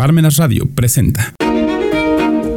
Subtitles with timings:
[0.00, 1.34] Parmenas Radio presenta.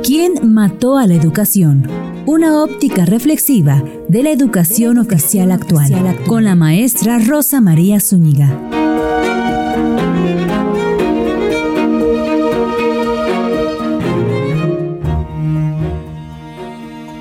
[0.01, 1.85] ¿Quién mató a la educación?
[2.25, 5.91] Una óptica reflexiva de la educación oficial actual,
[6.25, 8.47] con la maestra Rosa María Zúñiga.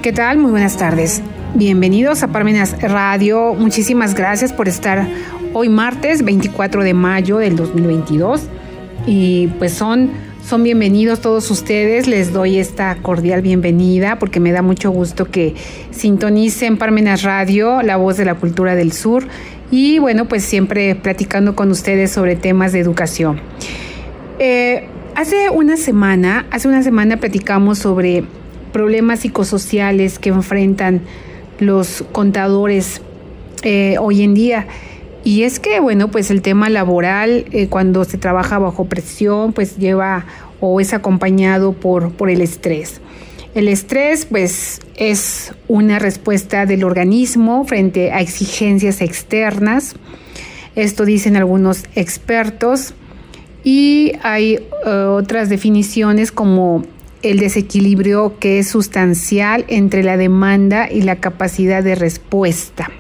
[0.03, 0.39] ¿Qué tal?
[0.39, 1.21] Muy buenas tardes.
[1.57, 3.55] Bienvenidos a Parmenas Radio.
[3.55, 5.05] Muchísimas gracias por estar
[5.53, 8.43] hoy martes 24 de mayo del 2022.
[9.07, 10.11] Y pues son,
[10.47, 12.07] son bienvenidos todos ustedes.
[12.07, 15.55] Les doy esta cordial bienvenida porque me da mucho gusto que
[15.91, 19.27] sintonicen Parmenas Radio, la voz de la cultura del sur.
[19.71, 23.41] Y bueno, pues siempre platicando con ustedes sobre temas de educación.
[24.39, 28.25] Eh, hace una semana, hace una semana platicamos sobre
[28.73, 31.03] problemas psicosociales que enfrentan
[31.59, 33.01] los contadores
[33.63, 34.67] eh, hoy en día.
[35.25, 39.77] Y es que, bueno, pues el tema laboral, eh, cuando se trabaja bajo presión, pues
[39.77, 40.27] lleva
[40.61, 43.01] o es acompañado por, por el estrés.
[43.55, 49.95] El estrés, pues, es una respuesta del organismo frente a exigencias externas.
[50.75, 52.95] Esto dicen algunos expertos.
[53.63, 56.85] Y hay eh, otras definiciones como
[57.23, 62.91] el desequilibrio que es sustancial entre la demanda y la capacidad de respuesta.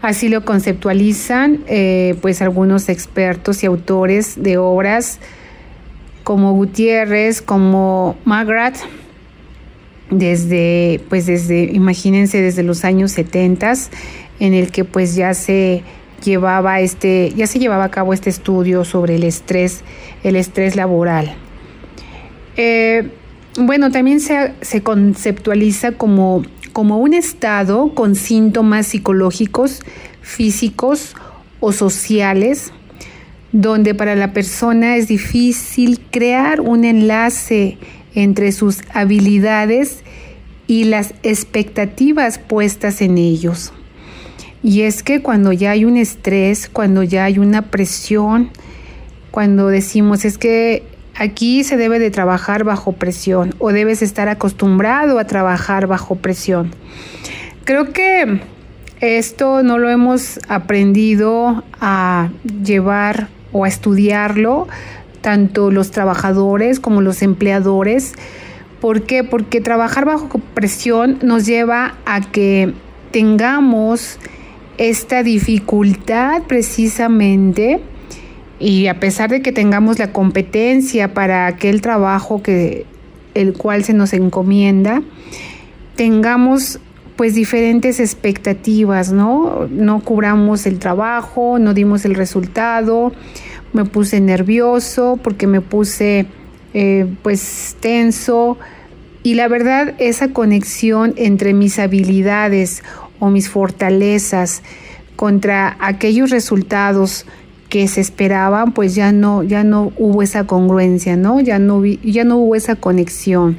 [0.00, 5.18] Así lo conceptualizan eh, pues algunos expertos y autores de obras
[6.22, 8.76] como Gutiérrez, como Magrat,
[10.10, 13.72] desde, pues desde, imagínense, desde los años 70,
[14.40, 15.82] en el que pues ya se
[16.24, 19.82] llevaba este, ya se llevaba a cabo este estudio sobre el estrés,
[20.22, 21.34] el estrés laboral.
[22.56, 23.08] Eh,
[23.58, 29.80] bueno, también se, conceptualiza como, como un estado con síntomas psicológicos,
[30.22, 31.14] físicos
[31.60, 32.72] o sociales,
[33.52, 37.78] donde para la persona es difícil crear un enlace
[38.14, 40.02] entre sus habilidades
[40.66, 43.72] y las expectativas puestas en ellos.
[44.62, 48.50] Y es que cuando ya hay un estrés, cuando ya hay una presión,
[49.30, 50.82] cuando decimos es que
[51.18, 56.70] Aquí se debe de trabajar bajo presión o debes estar acostumbrado a trabajar bajo presión.
[57.64, 58.40] Creo que
[59.00, 62.30] esto no lo hemos aprendido a
[62.62, 64.68] llevar o a estudiarlo
[65.20, 68.14] tanto los trabajadores como los empleadores.
[68.80, 69.24] ¿Por qué?
[69.24, 72.72] Porque trabajar bajo presión nos lleva a que
[73.10, 74.18] tengamos
[74.78, 77.80] esta dificultad precisamente
[78.60, 82.86] y a pesar de que tengamos la competencia para aquel trabajo que
[83.34, 85.02] el cual se nos encomienda,
[85.94, 86.80] tengamos
[87.16, 89.66] pues diferentes expectativas, ¿no?
[89.70, 93.12] No cubramos el trabajo, no dimos el resultado,
[93.72, 96.26] me puse nervioso porque me puse
[96.74, 98.58] eh, pues tenso
[99.22, 102.82] y la verdad esa conexión entre mis habilidades
[103.18, 104.62] o mis fortalezas
[105.16, 107.26] contra aquellos resultados
[107.68, 111.40] que se esperaban, pues ya no, ya no hubo esa congruencia, ¿no?
[111.40, 113.58] Ya no, ya no hubo esa conexión.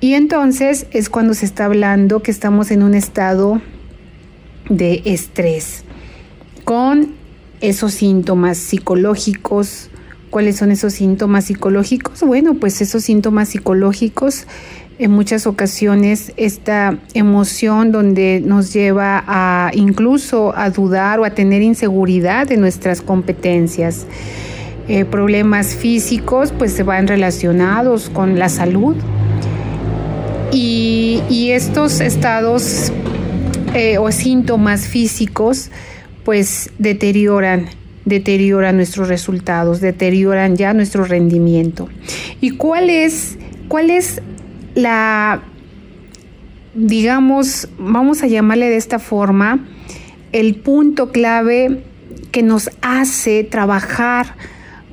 [0.00, 3.60] Y entonces es cuando se está hablando que estamos en un estado
[4.68, 5.84] de estrés,
[6.64, 7.14] con
[7.60, 9.90] esos síntomas psicológicos.
[10.30, 12.20] ¿Cuáles son esos síntomas psicológicos?
[12.22, 14.46] Bueno, pues esos síntomas psicológicos
[14.98, 21.62] en muchas ocasiones esta emoción donde nos lleva a incluso a dudar o a tener
[21.62, 24.06] inseguridad de nuestras competencias.
[24.86, 28.96] Eh, problemas físicos pues se van relacionados con la salud
[30.52, 32.92] y, estos estados
[33.74, 35.70] eh, o síntomas físicos
[36.24, 37.66] pues deterioran
[38.04, 41.88] deterioran nuestros resultados, deterioran ya nuestro rendimiento.
[42.40, 43.38] ¿Y cuál es,
[43.68, 44.20] cuál es
[44.74, 45.42] la,
[46.74, 49.64] digamos, vamos a llamarle de esta forma,
[50.32, 51.84] el punto clave
[52.32, 54.34] que nos hace trabajar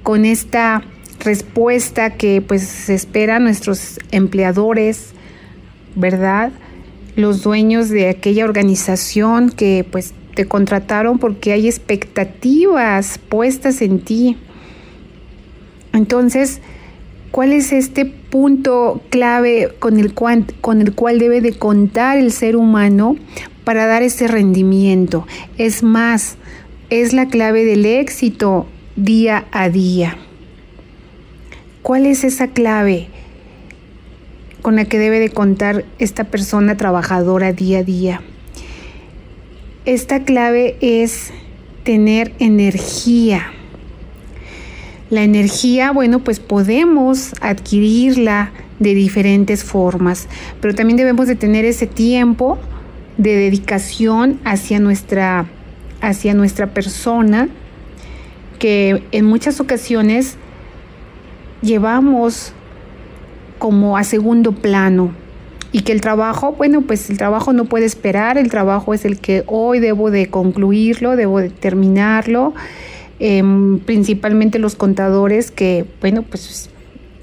[0.04, 0.84] con esta
[1.20, 5.14] respuesta que pues se espera nuestros empleadores,
[5.96, 6.52] ¿verdad?
[7.16, 14.38] Los dueños de aquella organización que pues te contrataron porque hay expectativas puestas en ti.
[15.94, 16.62] Entonces,
[17.32, 22.34] ¿Cuál es este punto clave con el, cual, con el cual debe de contar el
[22.34, 23.16] ser humano
[23.64, 25.26] para dar ese rendimiento?
[25.58, 26.36] Es más,
[26.90, 28.68] es la clave del éxito
[28.98, 30.18] día a día.
[31.82, 33.08] ¿Cuál es esa clave
[34.62, 38.22] con la que debe de contar esta persona trabajadora día a día?
[39.86, 41.32] Esta clave es
[41.86, 43.54] tener energía
[45.12, 50.30] La energía, bueno, pues podemos adquirirla de diferentes formas,
[50.62, 52.58] pero también debemos de tener ese tiempo
[53.18, 55.48] de dedicación hacia nuestra,
[56.00, 57.50] hacia nuestra persona,
[58.58, 60.38] que en muchas ocasiones
[61.62, 62.54] llevamos
[63.60, 65.12] como a segundo plano
[65.74, 69.20] y que el trabajo, bueno, pues el trabajo no puede esperar, el trabajo es el
[69.20, 72.54] que hoy debo de concluirlo, debo de terminarlo,
[73.22, 76.70] em, principalmente los contadores que, bueno, pues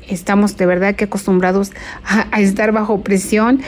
[0.08, 1.72] estamos de verdad que acostumbrados
[2.04, 3.60] a, estar bajo presión.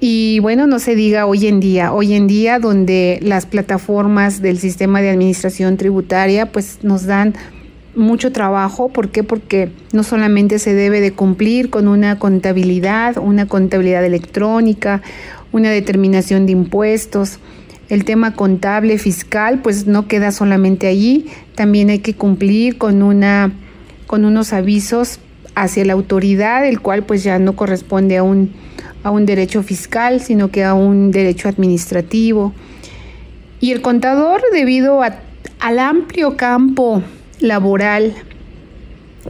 [0.00, 4.58] Y bueno, no se diga hoy en día, hoy en día donde las plataformas del
[4.58, 7.34] sistema de administración tributaria pues nos dan
[7.94, 8.88] mucho trabajo.
[8.88, 9.22] ¿Por qué?
[9.22, 15.02] Porque no solamente se debe de cumplir con una contabilidad, una contabilidad electrónica,
[15.52, 17.38] una determinación de impuestos.
[17.88, 23.52] El tema contable, fiscal, pues no queda solamente allí, también hay que cumplir con, una,
[24.06, 25.18] con unos avisos
[25.54, 28.52] hacia la autoridad, el cual pues ya no corresponde a un,
[29.02, 32.52] a un derecho fiscal, sino que a un derecho administrativo.
[33.60, 37.02] Y el contador, debido al amplio campo
[37.40, 38.14] laboral,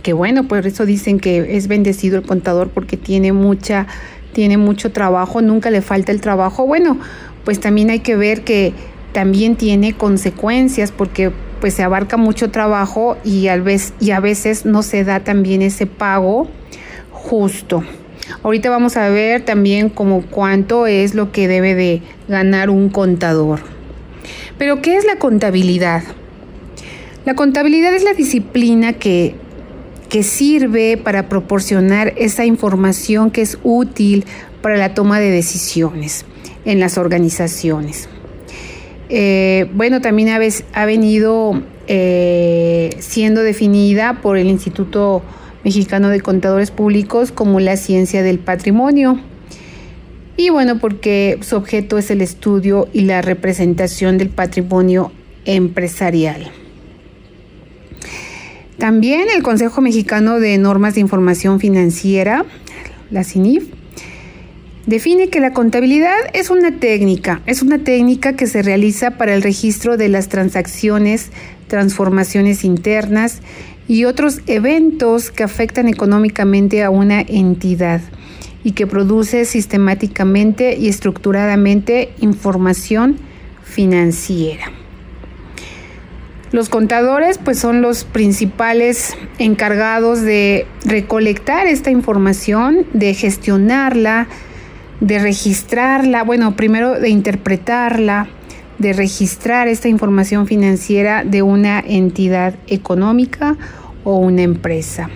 [0.02, 3.86] que bueno, por eso dicen que es bendecido el contador porque tiene mucha,
[4.32, 6.66] tiene mucho trabajo, nunca le falta el trabajo.
[6.66, 6.98] Bueno,
[7.44, 8.72] pues también hay que ver que
[9.12, 11.30] también tiene consecuencias porque
[11.60, 15.62] pues se abarca mucho trabajo y a, veces, y a veces no se da también
[15.62, 16.48] ese pago
[17.12, 17.84] justo.
[18.42, 23.60] Ahorita vamos a ver también como cuánto es lo que debe de ganar un contador.
[24.58, 26.02] Pero ¿qué es la contabilidad?
[27.24, 29.36] La contabilidad es la disciplina que,
[30.08, 34.24] que sirve para proporcionar esa información que es útil
[34.62, 36.24] para la toma de decisiones
[36.64, 38.08] en las organizaciones.
[39.08, 40.40] Eh, bueno, también ha,
[40.72, 45.22] ha venido eh, siendo definida por el Instituto
[45.64, 49.20] Mexicano de Contadores Públicos como la ciencia del patrimonio.
[50.36, 55.12] Y bueno, porque su objeto es el estudio y la representación del patrimonio
[55.44, 56.50] empresarial.
[58.78, 62.44] También el Consejo Mexicano de Normas de Información Financiera,
[63.10, 63.68] la CINIF,
[64.86, 69.42] define que la contabilidad es una técnica, es una técnica que se realiza para el
[69.42, 71.30] registro de las transacciones,
[71.68, 73.40] transformaciones internas
[73.88, 78.00] y otros eventos que afectan económicamente a una entidad
[78.64, 83.16] y que produce sistemáticamente y estructuradamente información
[83.64, 84.70] financiera.
[86.52, 94.28] Los contadores pues son los principales encargados de recolectar esta información, de gestionarla,
[95.02, 98.28] de registrarla, bueno, primero de interpretarla,
[98.78, 103.56] de registrar esta información financiera de una entidad económica
[104.04, 105.10] o una empresa.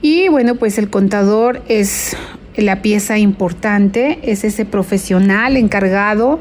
[0.00, 2.16] Y bueno, pues el contador es
[2.56, 6.38] la pieza importante, es ese profesional encargado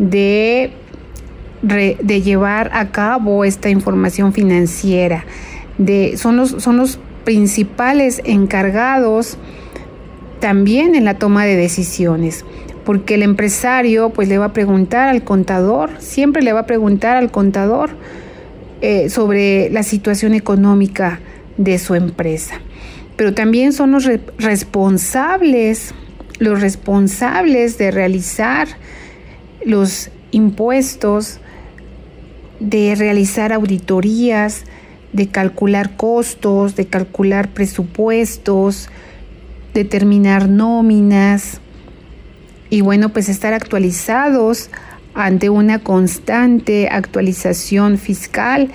[0.00, 0.72] de
[1.62, 5.24] de llevar a cabo esta información financiera.
[5.76, 9.38] De, son, los, son los principales encargados
[10.40, 12.44] también en la toma de decisiones,
[12.84, 17.16] porque el empresario pues le va a preguntar al contador, siempre le va a preguntar
[17.16, 17.90] al contador
[18.80, 21.20] eh, sobre la situación económica
[21.56, 22.60] de su empresa.
[23.16, 24.08] Pero también son los
[24.38, 25.92] responsables,
[26.38, 28.68] los responsables de realizar
[29.64, 31.40] los impuestos,
[32.60, 34.64] de realizar auditorías,
[35.12, 38.88] de calcular costos, de calcular presupuestos,
[39.78, 41.60] determinar nóminas
[42.68, 44.70] y bueno, pues estar actualizados
[45.14, 48.70] ante una constante actualización fiscal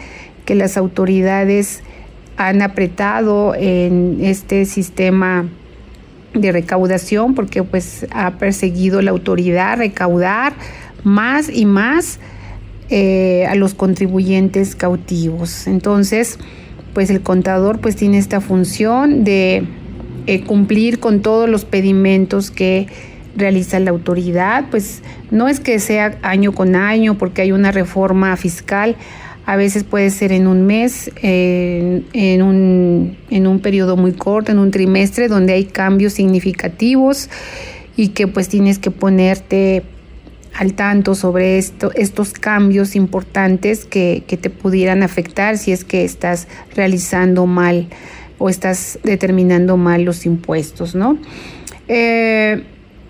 [0.46, 1.84] que las autoridades
[2.38, 5.46] han apretado en este sistema
[6.34, 10.54] de recaudación porque pues ha perseguido la autoridad recaudar
[11.04, 12.20] más y más
[12.90, 15.68] eh, a los contribuyentes cautivos.
[15.68, 16.40] Entonces,
[16.94, 19.68] pues el contador pues tiene esta función de
[20.28, 22.88] eh, cumplir con todos los pedimentos que
[23.36, 25.02] realiza la autoridad, pues
[25.32, 28.96] no es que sea año con año porque hay una reforma fiscal,
[29.46, 34.60] a veces puede ser en un mes, en, un, en un periodo muy corto, en
[34.60, 37.30] un trimestre, donde hay cambios significativos
[37.98, 39.84] y que pues tienes que ponerte
[40.54, 46.48] al tanto sobre esto, estos cambios importantes que, te pudieran afectar si es que estás
[46.76, 47.88] realizando mal
[48.38, 51.18] o estás determinando mal los impuestos, ¿no?
[51.88, 52.64] Eh,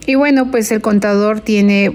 [0.06, 1.94] y bueno, pues el contador tiene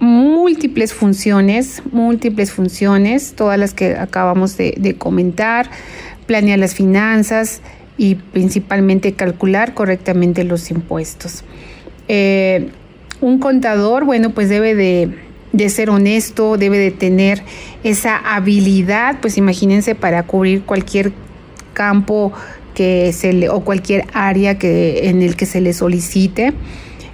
[0.00, 5.70] múltiples funciones, múltiples funciones, todas las que acabamos de, comentar,
[6.26, 7.60] planear las finanzas
[7.96, 11.44] y principalmente calcular correctamente los impuestos.
[12.08, 12.70] Eh,
[13.20, 15.10] un contador, bueno, pues debe de,
[15.52, 17.42] de, ser honesto, debe de tener
[17.82, 21.12] esa habilidad, pues imagínense para cubrir cualquier
[21.74, 22.32] campo
[22.74, 26.54] que se le, o cualquier área que, en el que se le solicite,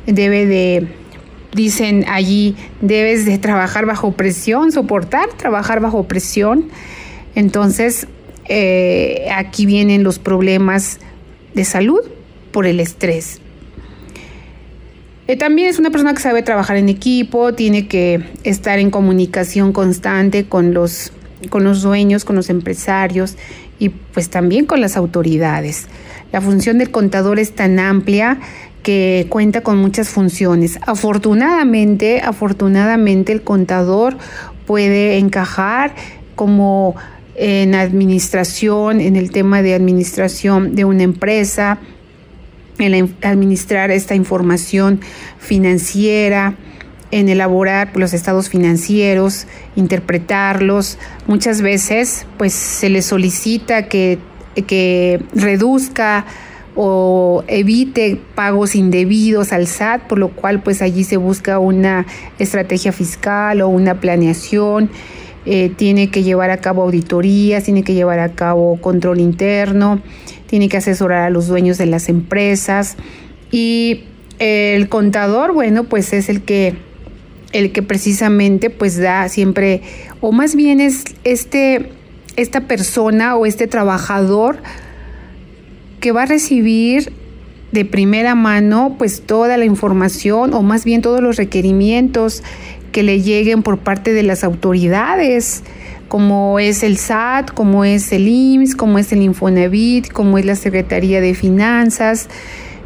[0.06, 0.88] debe de
[1.54, 6.68] dicen allí, debes de trabajar bajo presión, soportar trabajar bajo presión.
[7.34, 8.06] Entonces,
[8.48, 10.98] eh, aquí vienen los problemas
[11.54, 12.00] de salud
[12.52, 13.40] por el estrés.
[15.26, 19.72] Eh, también es una persona que sabe trabajar en equipo, tiene que estar en comunicación
[19.72, 21.12] constante con los,
[21.50, 23.36] con los dueños, con los empresarios
[23.80, 25.88] y pues también con las autoridades.
[26.30, 28.38] La función del contador es tan amplia
[28.84, 30.78] que cuenta con muchas funciones.
[30.86, 34.16] Afortunadamente, afortunadamente el contador
[34.66, 35.94] puede encajar
[36.36, 36.94] como
[37.34, 41.78] en administración, en el tema de administración de una empresa,
[42.78, 45.00] en administrar esta información
[45.38, 46.54] financiera,
[47.10, 50.98] en elaborar los estados financieros, interpretarlos.
[51.26, 54.18] Muchas veces pues se le solicita que,
[54.66, 56.26] que reduzca
[56.76, 62.06] o evite pagos indebidos al SAT, por lo cual pues allí se busca una
[62.38, 64.90] estrategia fiscal o una planeación,
[65.46, 70.00] eh, tiene que llevar a cabo auditorías, tiene que llevar a cabo control interno,
[70.46, 72.96] tiene que asesorar a los dueños de las empresas
[73.50, 74.04] y
[74.38, 76.74] el contador, bueno, pues es el que
[77.52, 79.82] el que precisamente pues da siempre
[80.20, 81.90] o más bien es este
[82.36, 84.58] esta persona o este trabajador
[86.00, 87.12] que va a recibir
[87.72, 92.42] de primera mano pues toda la información o más bien todos los requerimientos
[92.90, 95.62] que le lleguen por parte de las autoridades,
[96.08, 100.56] como es el SAT, como es el IMSS, como es el Infonavit, como es la
[100.56, 102.28] Secretaría de Finanzas.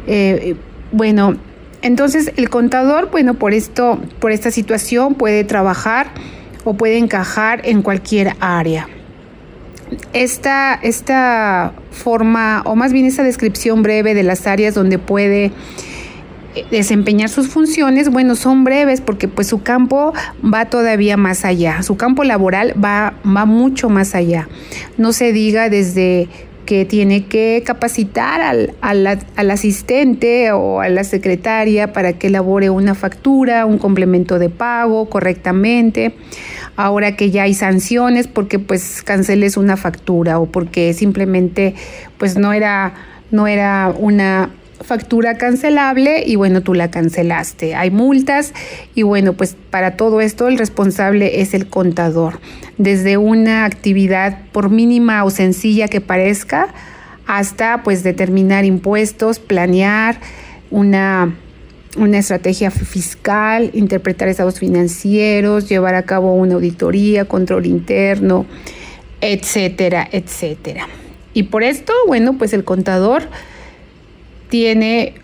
[0.05, 0.55] Eh,
[0.91, 1.35] bueno,
[1.85, 6.07] entonces el contador, bueno, por esto, por esta situación puede trabajar
[6.63, 8.87] o puede encajar en cualquier área
[10.13, 15.51] esta, esta forma, o más bien esta descripción breve de las áreas donde puede
[16.55, 21.83] eh, desempeñar sus funciones, bueno, son breves porque pues su campo va todavía más allá,
[21.83, 24.47] su campo laboral va, va mucho más allá.
[24.97, 26.29] No se diga desde
[26.65, 32.95] que tiene que capacitar al, al, asistente o a la secretaria para que elabore una
[32.95, 36.15] factura, un complemento de pago correctamente.
[36.75, 41.75] Ahora que ya hay sanciones porque pues canceles una factura o porque simplemente
[42.17, 42.93] pues no era,
[43.31, 44.49] no era una
[44.85, 47.75] factura cancelable y bueno, tú la cancelaste.
[47.75, 48.53] Hay multas
[48.93, 52.39] y bueno, pues para todo esto el responsable es el contador.
[52.77, 56.67] Desde una actividad por mínima o sencilla que parezca
[57.27, 60.19] hasta pues determinar impuestos, planear
[60.71, 61.35] una
[61.97, 68.45] una estrategia fiscal, interpretar estados financieros, llevar a cabo una auditoría, control interno,
[69.21, 70.87] etcétera, etcétera.
[71.33, 73.23] Y por esto, bueno, pues el contador
[74.49, 75.15] tiene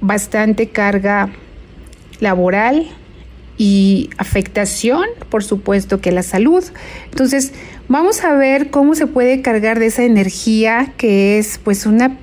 [0.00, 1.30] bastante carga
[2.20, 2.86] laboral
[3.58, 6.64] y afectación, por supuesto, que la salud.
[7.10, 7.52] Entonces,
[7.88, 12.18] vamos a ver cómo se puede cargar de esa energía que es pues una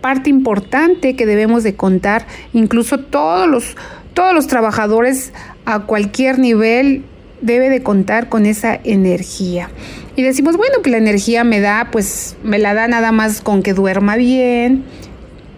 [0.00, 3.76] parte importante que debemos de contar, incluso todos los
[4.12, 5.32] todos los trabajadores
[5.64, 7.04] a cualquier nivel
[7.40, 9.68] debe de contar con esa energía.
[10.16, 13.62] Y decimos, bueno, que la energía me da, pues me la da nada más con
[13.62, 14.84] que duerma bien,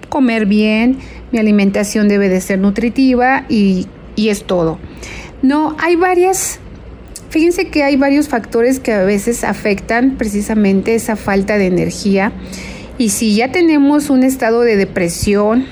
[0.08, 0.98] comer bien,
[1.32, 4.78] mi alimentación debe de ser nutritiva y, es todo.
[5.42, 6.58] No, hay varias,
[7.28, 12.32] fíjense que hay varios factores que a veces afectan precisamente esa falta de energía.
[12.98, 15.66] Y si ya tenemos un estado de depresión,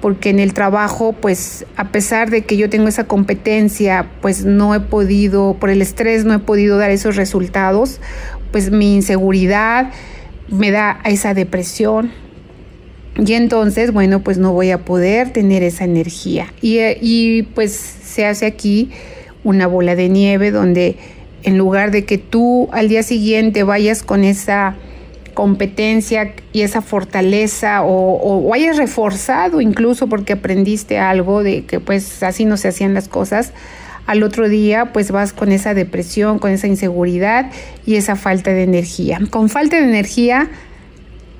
[0.00, 4.74] porque en el trabajo, pues a pesar de que yo tengo esa competencia, pues no
[4.74, 8.00] he podido, por el estrés no he podido dar esos resultados,
[8.52, 9.90] pues mi inseguridad
[10.48, 12.12] me da esa depresión,
[13.18, 16.52] y entonces, bueno, pues no voy a poder tener esa energía.
[16.62, 18.90] Y, y, pues se hace aquí
[19.42, 20.96] una bola de nieve donde
[21.42, 24.76] en lugar de que tú al día siguiente vayas con esa
[25.34, 32.22] competencia y esa fortaleza o, o, hayas reforzado incluso porque aprendiste algo de que pues
[32.24, 33.52] así no se hacían las cosas,
[34.06, 37.50] al otro día pues vas con esa depresión, con esa inseguridad
[37.86, 39.20] y esa falta de energía.
[39.30, 40.48] Con falta de energía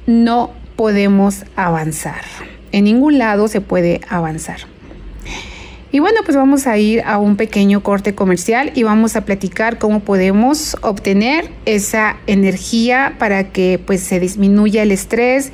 [0.06, 2.22] no podemos avanzar.
[2.70, 4.60] En ningún lado se puede avanzar.
[5.90, 9.78] Y bueno, pues vamos a ir a un pequeño corte comercial y vamos a platicar
[9.78, 15.50] cómo podemos obtener esa energía para que pues se disminuya el estrés,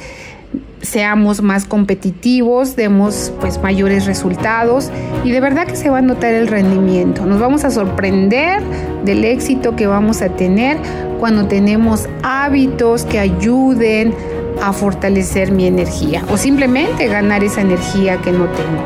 [0.85, 4.91] seamos más competitivos, demos pues mayores resultados
[5.25, 7.27] y de verdad que se va a notar el rendimiento.
[7.27, 8.63] Nos vamos a sorprender
[9.05, 10.79] del éxito que vamos a tener
[11.19, 14.15] cuando tenemos hábitos que ayuden
[14.63, 18.85] a fortalecer mi energía o simplemente ganar esa energía que no tengo.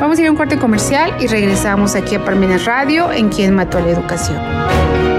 [0.00, 3.54] Vamos a ir a un corte comercial y regresamos aquí a Parmenas Radio en Quien
[3.54, 5.11] Mató a la Educación.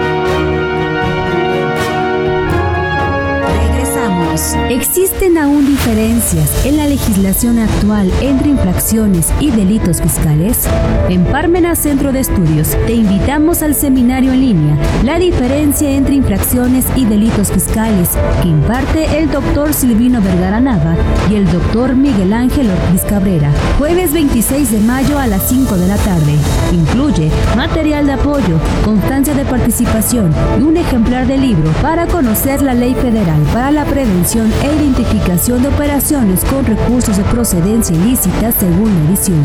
[4.33, 10.67] Existen aún diferencias en la legislación actual entre infracciones y delitos fiscales.
[11.07, 16.87] En Parmenas Centro de Estudios te invitamos al seminario en línea La diferencia entre infracciones
[16.95, 18.09] y delitos fiscales
[18.41, 20.95] que imparte el doctor Silvino Vergara Nava
[21.29, 23.51] y el doctor Miguel Ángel Ortiz Cabrera.
[23.77, 26.33] Jueves 26 de mayo a las 5 de la tarde.
[26.73, 32.73] Incluye material de apoyo, constancia de participación y un ejemplar de libro para conocer la
[32.73, 38.91] ley federal para la prevención e identificación de operaciones con recursos de procedencia ilícita según
[38.91, 39.43] la edición.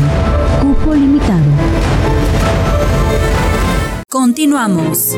[0.59, 1.45] Cupo limitado.
[4.07, 5.15] Continuamos.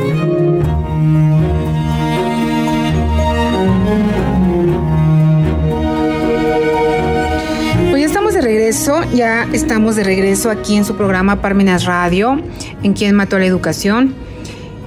[8.72, 12.42] Regreso, ya estamos de regreso aquí en su programa Parmenas Radio,
[12.84, 14.16] en Quien Mató a la Educación.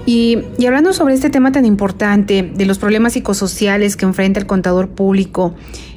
[0.06, 4.88] Y, hablando sobre este tema tan importante de los problemas psicosociales que enfrenta el contador
[4.88, 5.54] público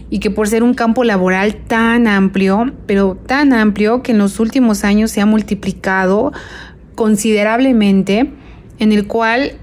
[0.10, 4.41] y que por ser un campo laboral tan amplio, pero tan amplio que en los
[4.41, 6.34] últimos años se ha multiplicado
[6.96, 8.34] considerablemente,
[8.79, 9.53] en el cual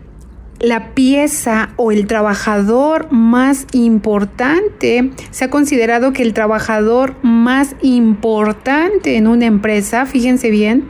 [0.61, 9.17] la pieza o el trabajador más importante, se ha considerado que el trabajador más importante
[9.17, 10.89] en una empresa, fíjense bien,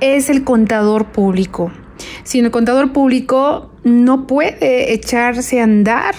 [0.00, 1.70] es el contador público
[2.28, 6.14] si el contador público no puede echarse a andar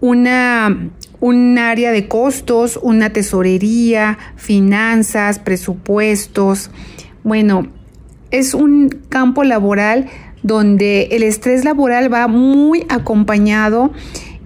[0.00, 6.70] una, un área de costos, una tesorería, finanzas, presupuestos.
[7.24, 7.68] Bueno,
[8.30, 10.08] es un campo laboral
[10.42, 13.92] donde el estrés laboral va muy acompañado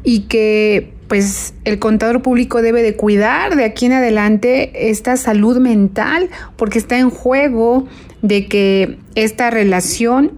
[0.02, 5.58] y que pues el contador público debe de cuidar de aquí en adelante esta salud
[5.58, 7.86] mental porque está en juego
[8.22, 10.32] de que esta relación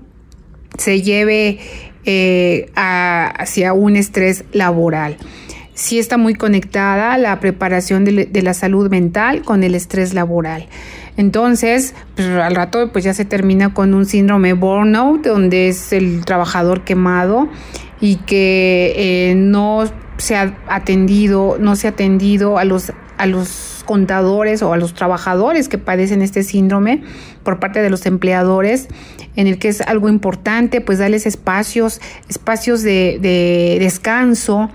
[0.77, 1.59] se lleve
[2.05, 5.17] eh, hacia un estrés laboral.
[5.75, 10.67] Sí está muy conectada la preparación de, la salud mental con el estrés laboral.
[11.19, 16.25] Entonces, pues, al rato pues ya se termina con un síndrome burnout, donde es el
[16.25, 17.49] trabajador quemado
[18.01, 19.85] y que eh, no
[20.17, 24.95] se ha atendido, no se ha atendido a los, a los contadores o a los
[24.95, 27.03] trabajadores que padecen este síndrome
[27.43, 28.87] por parte de los empleadores
[29.35, 34.71] en el que es algo importante, pues darles espacios, espacios de, descanso.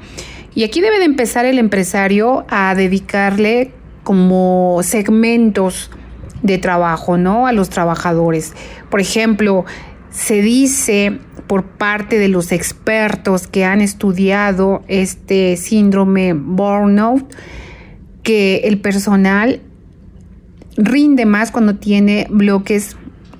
[0.55, 3.71] Y aquí debe de empezar el empresario a dedicarle
[4.03, 5.89] como segmentos
[6.43, 7.47] de trabajo, ¿no?
[7.47, 8.53] A los trabajadores.
[8.89, 9.65] Por ejemplo,
[10.11, 17.33] se dice por parte de los expertos que han estudiado este síndrome burnout
[18.21, 19.61] que el personal
[20.77, 22.95] rinde más cuando tiene bloques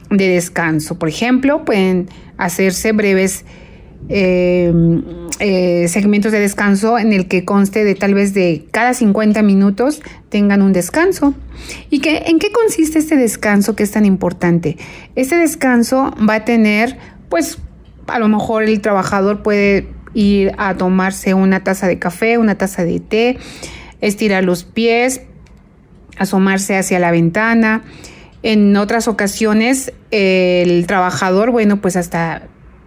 [0.09, 0.99] de descanso.
[0.99, 3.45] Por ejemplo, pueden hacerse breves
[4.09, 5.03] em,
[5.39, 10.01] eh, segmentos de descanso en el que conste de tal vez de cada 50 minutos
[10.29, 11.33] tengan un descanso.
[11.89, 14.77] ¿Y que, en qué consiste este descanso que es tan importante?
[15.15, 16.97] Este descanso va a tener,
[17.29, 17.57] pues,
[18.07, 22.83] a lo mejor el trabajador puede ir a tomarse una taza de café, una taza
[22.83, 23.37] de té,
[24.01, 25.21] estirar los pies,
[26.17, 27.83] asomarse hacia la ventana,
[28.43, 32.43] en otras ocasiones el trabajador, bueno, pues hasta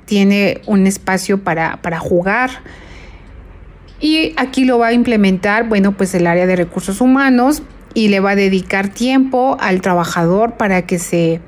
[0.06, 2.50] tiene un espacio para, para jugar.
[4.00, 7.62] Y aquí lo va a implementar, bueno, pues el área de recursos humanos
[7.94, 11.40] y le va a dedicar tiempo al trabajador para que se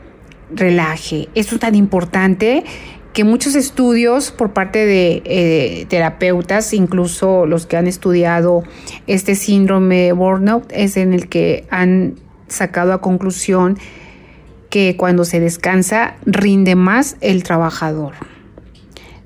[0.51, 1.29] relaje.
[1.35, 2.64] Esto es tan importante
[3.12, 8.62] que muchos estudios por parte de eh, terapeutas, incluso los que han estudiado
[9.07, 12.14] este síndrome burnout, es en el que han
[12.49, 13.79] sacado a conclusión
[14.71, 18.12] que cuando se descansa rinde más el trabajador.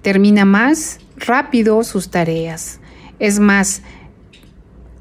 [0.03, 2.81] Termina más rápido sus tareas.
[3.19, 3.83] Es más,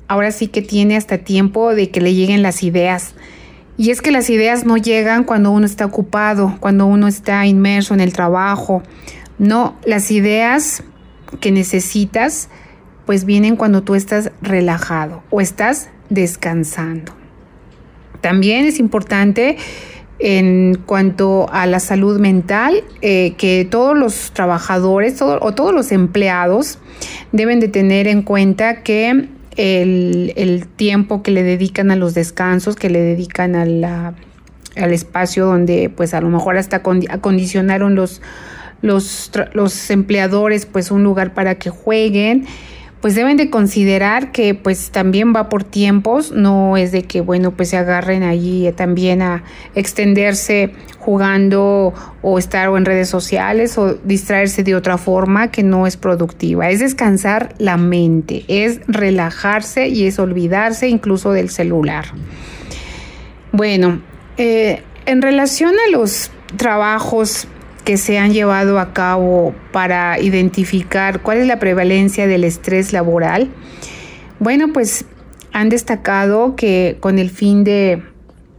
[0.08, 3.16] ahora sí que tiene hasta tiempo de que le lleguen las ideas.
[3.78, 7.94] Y es que las ideas no llegan cuando uno está ocupado, cuando uno está inmerso
[7.94, 8.84] en el trabajo.
[9.40, 10.84] No, las ideas
[11.40, 12.50] que necesitas
[13.06, 17.14] pues vienen cuando tú estás relajado o estás descansando.
[18.22, 19.58] También es importante
[20.22, 26.78] en cuanto a la salud mental, eh, que todos los trabajadores o todos los empleados
[27.32, 32.90] deben de tener en cuenta que el, tiempo que le dedican a los descansos, que
[32.90, 34.14] le dedican al
[34.76, 38.22] espacio donde pues a lo mejor hasta acondicionaron los,
[38.82, 42.46] los, los empleadores pues un lugar para que jueguen,
[43.02, 47.52] pues deben de considerar que pues también va por tiempos, no es de que bueno
[47.52, 49.44] pues se agarren allí también a
[49.76, 55.98] extenderse jugando o estar en redes sociales o distraerse de otra forma que no es
[55.98, 62.06] productiva, es descansar la mente, es relajarse y es olvidarse incluso del celular.
[63.52, 64.02] Bueno,
[64.38, 67.48] eh, en relación a los trabajos
[67.84, 73.50] que se han llevado a cabo para identificar cuál es la prevalencia del estrés laboral?
[74.40, 75.06] Bueno, pues
[75.52, 78.04] han destacado que con el fin de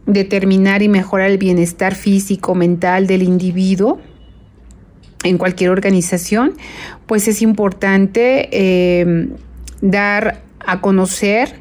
[0.05, 3.99] determinar y mejorar el bienestar físico, mental del individuo,
[5.23, 6.53] en cualquier organización,
[7.05, 9.29] pues es importante eh,
[9.81, 11.55] dar a conocer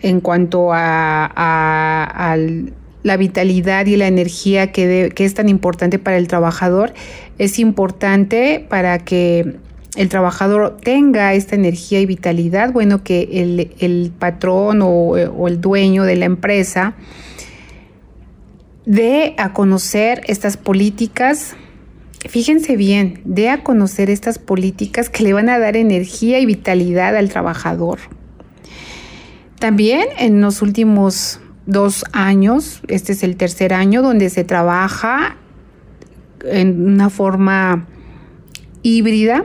[0.00, 1.24] en cuanto a,
[2.04, 6.92] al la vitalidad y la energía que, es tan importante para el trabajador,
[7.38, 9.56] es importante para que
[9.96, 16.04] el trabajador tenga esta energía y vitalidad, bueno, que el, patrón o, o, el dueño
[16.04, 16.94] de la empresa
[18.84, 21.54] dé a conocer estas políticas,
[22.28, 27.16] fíjense bien, dé a conocer estas políticas que le van a dar energía y vitalidad
[27.16, 27.98] al trabajador.
[29.58, 35.36] También en los últimos dos años, este es el tercer año donde se trabaja
[36.44, 37.86] en una forma
[38.82, 39.44] híbrida,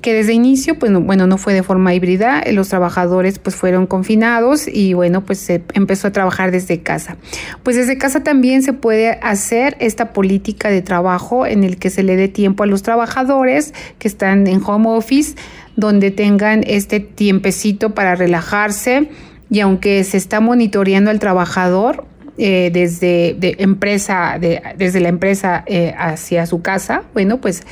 [0.00, 4.68] que desde inicio, pues bueno, no fue de forma híbrida, los trabajadores pues fueron confinados
[4.68, 7.16] y bueno, pues se empezó a trabajar desde casa.
[7.64, 12.04] Pues desde casa también se puede hacer esta política de trabajo en el que se
[12.04, 15.34] le dé tiempo a los trabajadores que están en home office,
[15.74, 19.10] donde tengan este tiempecito para relajarse,
[19.50, 22.04] y aunque se está monitoreando al trabajador
[22.36, 27.62] eh, desde empresa, desde la empresa eh, hacia su casa, bueno, pues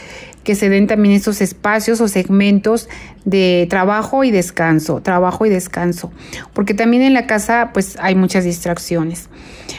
[0.43, 2.89] que se den también estos espacios o segmentos
[3.25, 6.13] de trabajo y descanso, trabajo y descanso,
[6.53, 9.29] porque también en la casa pues hay muchas distracciones.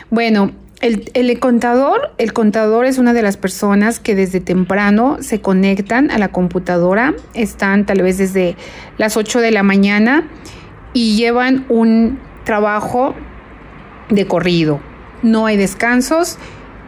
[0.09, 5.41] Bueno, el, el, contador, el contador es una de las personas que desde temprano se
[5.41, 8.55] conectan a la computadora, están tal vez desde
[8.97, 10.29] las 8 de la mañana
[10.93, 13.15] y llevan un trabajo
[14.09, 14.79] de corrido.
[15.21, 16.37] No hay descansos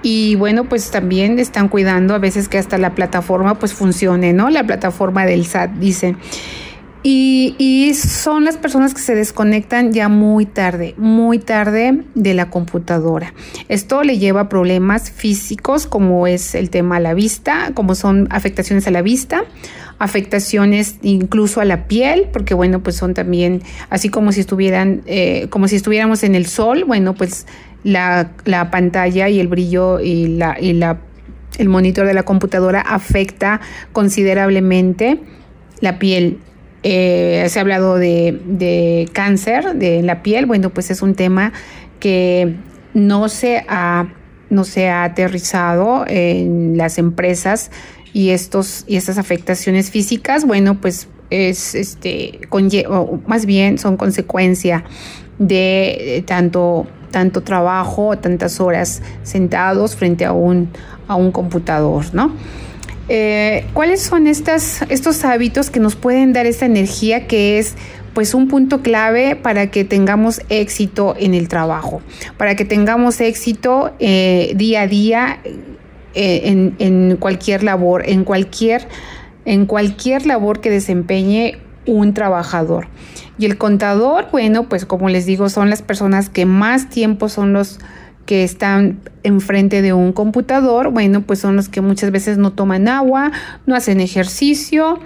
[0.01, 4.49] y bueno, pues también están cuidando a veces que hasta la plataforma pues funcione, ¿no?
[4.49, 6.17] La plataforma del SAT, dicen.
[7.01, 13.33] Y, son las personas que se desconectan ya muy tarde, muy tarde de la computadora.
[13.69, 18.27] Esto le lleva a problemas físicos como es el tema a la vista, como son
[18.31, 19.43] afectaciones a la vista,
[19.97, 25.47] afectaciones incluso a la piel, porque bueno, pues son también, así como si estuvieran, eh,
[25.49, 27.47] como si estuviéramos en el sol, bueno, pues
[27.83, 30.99] la, la pantalla y el brillo y la, y la
[31.57, 33.59] el monitor de la computadora afecta
[33.91, 35.19] considerablemente
[35.81, 36.39] la piel.
[36.83, 41.51] Eh, se ha hablado de, de, cáncer de la piel, bueno, pues es un tema
[41.99, 42.55] que
[42.93, 44.07] no se ha,
[44.49, 47.71] no se ha aterrizado en las empresas
[48.13, 52.39] y estos y estas afectaciones físicas, bueno, pues es este
[53.27, 54.83] más bien son consecuencia
[55.37, 60.69] de tanto tanto trabajo, tantas horas sentados frente a un
[61.07, 62.33] a un computador, ¿no?
[63.09, 67.75] Eh, ¿Cuáles son estos hábitos que nos pueden dar esta energía que es
[68.13, 72.01] pues un punto clave para que tengamos éxito en el trabajo,
[72.37, 75.39] para que tengamos éxito eh, día a día
[76.13, 78.87] eh, en, cualquier labor, en cualquier,
[79.45, 82.87] en cualquier labor que desempeñe un trabajador.
[83.37, 87.53] Y el contador, bueno, pues como les digo, son las personas que más tiempo son
[87.53, 87.79] los
[88.29, 92.87] que están enfrente de un computador, bueno, pues son los que muchas veces no toman
[92.87, 93.31] agua,
[93.65, 94.99] no hacen ejercicio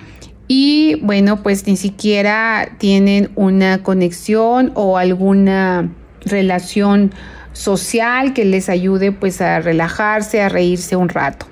[0.50, 5.90] y bueno, pues ni siquiera tienen una conexión o alguna
[6.26, 7.14] relación
[7.54, 11.46] social que les ayude pues a relajarse, a reírse un rato.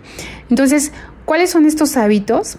[0.49, 0.91] Entonces,
[1.23, 2.57] ¿cuáles son estos hábitos?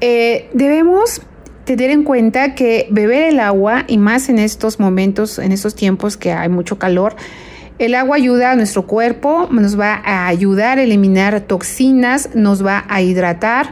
[0.00, 1.20] Eh, debemos
[1.66, 6.16] tener en cuenta que beber el agua, y más en estos momentos, en estos tiempos
[6.16, 7.16] que hay mucho calor,
[7.78, 12.84] el agua ayuda a nuestro cuerpo, nos va a ayudar a eliminar toxinas, nos va
[12.88, 13.68] a hidratar.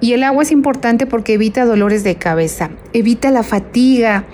[0.00, 4.24] Y el agua es importante porque evita dolores de cabeza, evita la fatiga,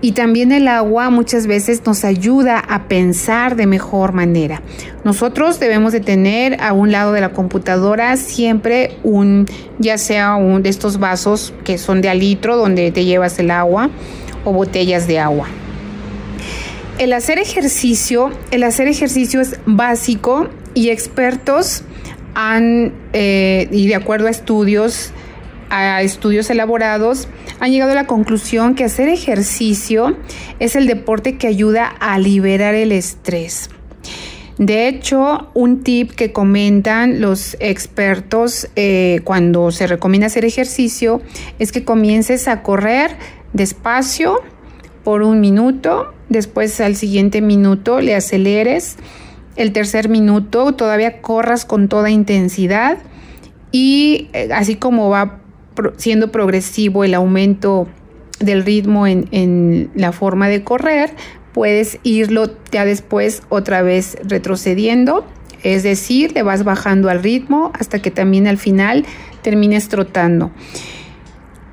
[0.00, 4.62] Y también el agua muchas veces nos ayuda a pensar de mejor manera.
[5.02, 9.46] Nosotros debemos de tener a un lado de la computadora siempre un,
[9.80, 13.90] ya sea un de estos vasos que son de alitro donde te llevas el agua
[14.44, 15.48] o botellas de agua.
[16.98, 21.84] El hacer ejercicio, el hacer ejercicio es básico y expertos
[22.34, 25.12] han, eh, y de acuerdo a estudios,
[25.70, 27.28] a estudios elaborados,
[27.60, 30.16] han llegado a la conclusión que hacer ejercicio
[30.58, 33.70] es el deporte que ayuda a liberar el estrés.
[34.58, 41.22] De hecho, un tip que comentan los expertos eh, cuando se recomienda hacer ejercicio
[41.60, 43.12] es que comiences a correr
[43.52, 44.42] despacio
[45.04, 48.96] por un minuto, después al siguiente minuto le aceleres,
[49.56, 52.98] el tercer minuto todavía corras con toda intensidad
[53.72, 55.40] y eh, así como va
[55.96, 57.88] siendo progresivo el aumento
[58.40, 61.10] del ritmo en, la forma de correr,
[61.52, 65.26] puedes irlo ya después otra vez retrocediendo,
[65.62, 69.04] es decir, le vas bajando al ritmo hasta que también al final
[69.42, 70.52] termines trotando.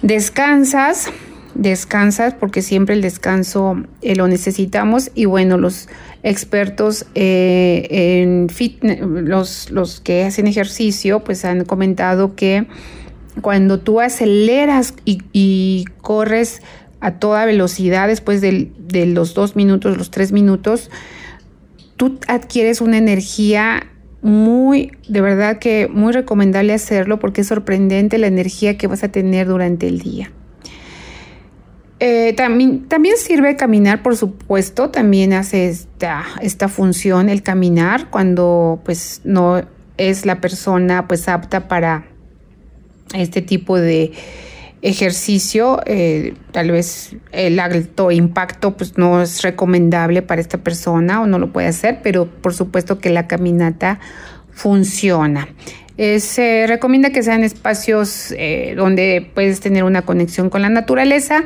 [0.02, 1.12] Descansas,
[1.56, 5.88] descansas porque siempre el descanso eh, lo necesitamos y bueno, los
[6.22, 12.68] expertos eh, en fitness, los, los que hacen ejercicio, pues han comentado que
[13.42, 16.62] cuando tú aceleras y, corres
[17.00, 18.72] a toda velocidad después de,
[19.08, 20.90] los dos minutos, los tres minutos,
[21.98, 23.88] tú adquieres una energía
[24.22, 29.10] muy, de verdad que muy recomendable hacerlo porque es sorprendente la energía que vas a
[29.10, 30.32] tener durante el día.
[32.00, 38.82] Eh, también, también sirve caminar, por supuesto, también hace esta, esta función el caminar cuando
[38.84, 39.64] pues no
[39.98, 42.06] es la persona pues apta para
[43.14, 44.12] este tipo de
[44.82, 51.28] ejercicio, eh, tal vez el alto impacto pues no es recomendable para esta persona o
[51.28, 54.02] no lo puede hacer, pero por supuesto que la caminata
[54.52, 55.48] funciona.
[55.98, 58.36] Eh, se recomienda que sean espacios
[58.76, 61.46] donde puedes tener una conexión con la naturaleza.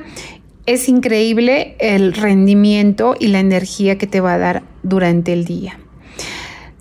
[0.65, 5.79] Es increíble el rendimiento y la energía que te va a dar durante el día.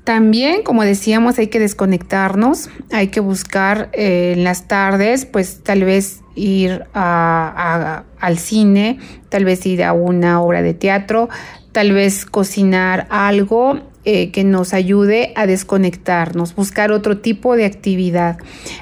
[0.05, 5.85] También, como decíamos, hay que desconectarnos, hay que buscar eh, en las tardes, pues tal
[5.85, 11.29] vez ir al cine, tal vez ir a una obra de teatro,
[11.73, 18.39] tal vez cocinar algo eh, que nos ayude a desconectarnos, buscar otro tipo de actividad.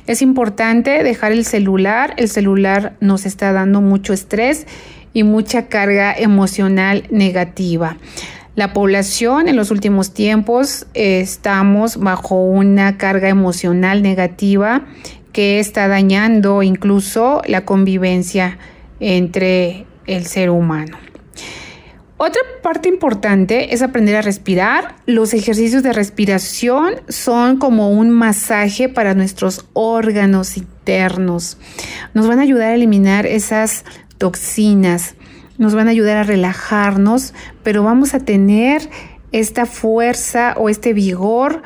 [0.07, 4.69] Es importante dejar el celular, el celular nos está dando mucho estrés
[5.13, 7.97] y mucha carga emocional negativa.
[8.55, 14.87] La población en los últimos tiempos eh, estamos bajo una carga emocional negativa
[15.33, 18.59] que está dañando incluso la convivencia
[19.01, 20.97] entre el ser humano.
[22.19, 24.97] Otra parte importante es aprender a respirar.
[25.07, 31.59] Los ejercicios de respiración son como un masaje para nuestros órganos internos.
[32.15, 33.85] Nos van a ayudar a eliminar esas
[34.19, 35.15] toxinas
[35.59, 38.89] nos van a ayudar a relajarnos, pero vamos a tener
[39.33, 41.63] esta fuerza o este vigor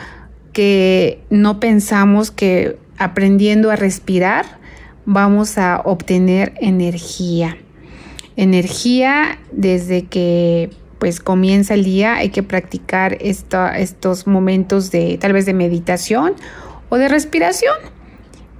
[0.53, 4.59] que no pensamos que aprendiendo a respirar
[5.07, 7.57] vamos a obtener energía.
[8.43, 15.45] Energía desde que pues comienza el día hay que practicar estos momentos de tal vez
[15.45, 16.35] de meditación
[16.89, 17.75] o de respiración.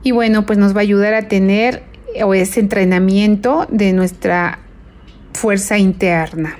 [0.03, 1.83] Y bueno, pues nos va a ayudar a tener
[2.23, 4.59] o ese entrenamiento de nuestra
[5.33, 6.59] fuerza interna.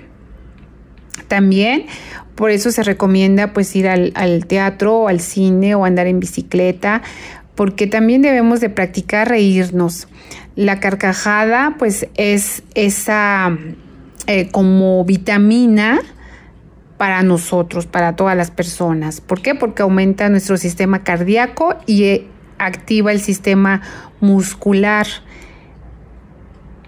[1.29, 1.87] También
[2.35, 7.03] por eso se recomienda pues ir al, teatro o al cine o andar en bicicleta,
[7.55, 10.09] porque también debemos de practicar reírnos.
[10.57, 13.57] La carcajada pues es esa
[14.27, 16.01] eh, como vitamina
[16.99, 19.21] para nosotros, para todas las personas.
[19.21, 19.55] ¿Por qué?
[19.55, 22.27] Porque aumenta nuestro sistema cardíaco y eh,
[22.59, 23.81] activa el sistema
[24.21, 25.07] muscular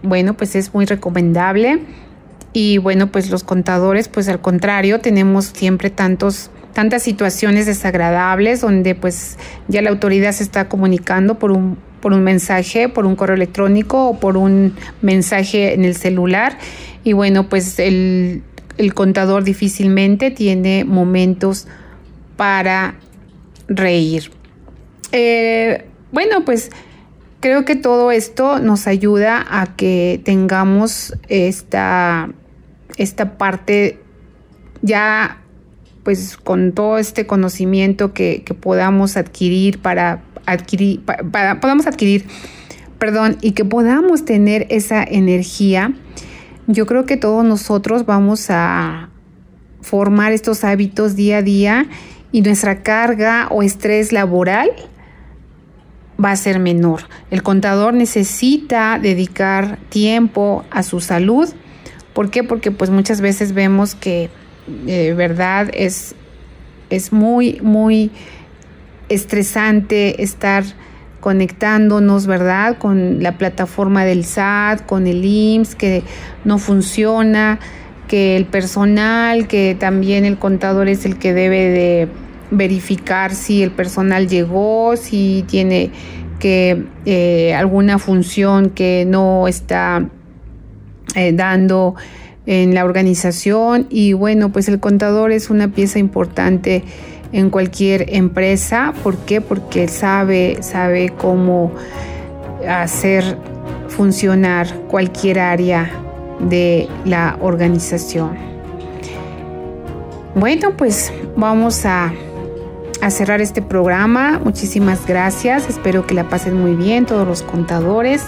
[0.03, 1.81] bueno, pues es muy recomendable.
[2.53, 8.94] Y bueno, pues los contadores, pues al contrario, tenemos siempre tantos tantas situaciones desagradables donde
[8.94, 9.37] pues
[9.68, 14.09] ya la autoridad se está comunicando por un por un mensaje, por un correo electrónico
[14.09, 16.59] o por un mensaje en el celular.
[17.05, 18.43] Y bueno, pues el,
[18.95, 21.67] contador difícilmente tiene momentos
[22.37, 22.97] para
[23.69, 24.31] reír.
[25.12, 26.71] Eh, bueno, pues
[27.43, 32.31] Creo que todo esto nos ayuda a que tengamos esta,
[32.97, 33.99] esta parte
[34.81, 35.43] ya
[36.05, 42.26] pues con todo este conocimiento que, podamos adquirir para adquirir, podamos adquirir,
[42.98, 45.92] perdón, y que podamos tener esa energía.
[46.66, 49.11] yo creo que todos nosotros vamos a
[49.81, 51.87] formar estos hábitos día a día
[52.31, 54.70] y nuestra carga o estrés laboral
[56.22, 57.02] va a ser menor.
[57.31, 61.48] El contador necesita dedicar tiempo a su salud.
[62.14, 62.44] ¿Por qué?
[62.44, 64.31] Porque pues muchas veces vemos que
[64.66, 66.14] de verdad es,
[66.90, 68.11] es muy, muy
[69.14, 70.64] estresante estar
[71.20, 72.79] conectándonos, ¿verdad?
[72.79, 76.03] Con la plataforma del SAT, con el IMSS, que
[76.44, 77.61] no funciona,
[78.09, 82.09] que el personal, que también el contador es el que debe de
[82.51, 85.90] verificar si el personal llegó, si tiene
[86.38, 90.09] que eh, alguna función que no está
[91.14, 91.94] eh, dando
[92.46, 96.83] en la organización y bueno, pues el contador es una pieza importante
[97.33, 98.92] en cualquier empresa.
[99.03, 99.40] ¿Por qué?
[99.40, 101.73] Porque sabe, sabe cómo
[102.68, 103.37] hacer
[103.88, 105.90] funcionar cualquier área
[106.40, 108.37] de la organización.
[110.35, 112.12] Bueno, pues vamos a,
[113.01, 114.40] a cerrar este programa.
[114.42, 115.68] Muchísimas gracias.
[115.68, 118.25] Espero que la pasen muy bien todos los contadores.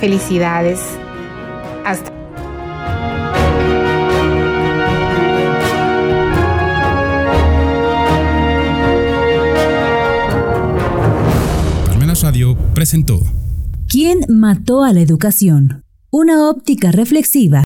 [0.00, 0.80] Felicidades.
[13.88, 15.82] ¿Quién mató a la educación?
[16.10, 17.60] Una óptica reflexiva